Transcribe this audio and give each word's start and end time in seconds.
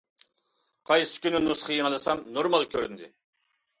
قايسى 0.91 1.21
كۈنى 1.25 1.41
نۇسخا 1.47 1.75
يېڭىلىسام 1.75 2.25
نورمال 2.39 2.67
كۆرۈندى. 2.73 3.13